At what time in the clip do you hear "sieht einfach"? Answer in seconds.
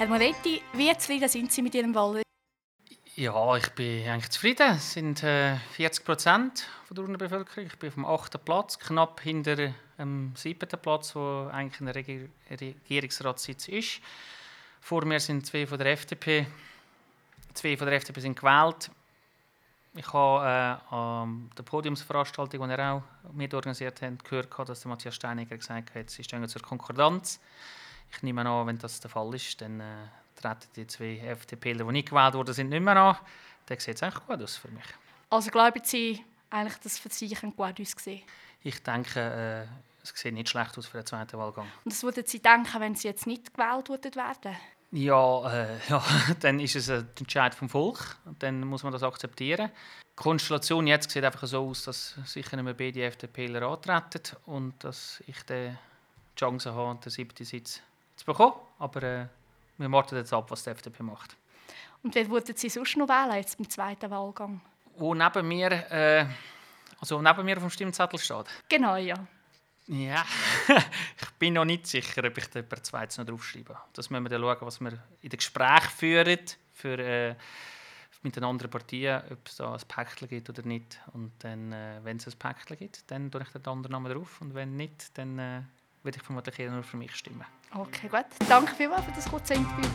51.10-51.46